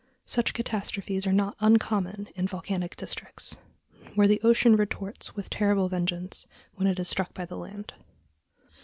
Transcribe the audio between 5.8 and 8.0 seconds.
vengeance when it is struck by the land.